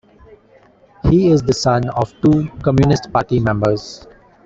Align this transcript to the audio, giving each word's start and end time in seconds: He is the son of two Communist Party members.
He 1.11 1.27
is 1.29 1.43
the 1.43 1.53
son 1.53 1.87
of 1.89 2.11
two 2.23 2.49
Communist 2.63 3.13
Party 3.13 3.39
members. 3.39 4.07